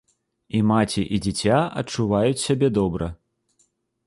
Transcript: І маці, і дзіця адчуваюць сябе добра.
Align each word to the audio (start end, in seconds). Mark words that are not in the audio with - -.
І 0.59 0.61
маці, 0.71 1.03
і 1.17 1.19
дзіця 1.25 1.59
адчуваюць 1.83 2.43
сябе 2.47 2.71
добра. 2.79 3.13